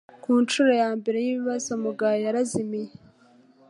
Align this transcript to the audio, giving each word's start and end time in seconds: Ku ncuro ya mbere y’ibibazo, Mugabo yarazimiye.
Ku 0.23 0.31
ncuro 0.41 0.71
ya 0.81 0.89
mbere 0.99 1.17
y’ibibazo, 1.25 1.71
Mugabo 1.83 2.15
yarazimiye. 2.25 2.91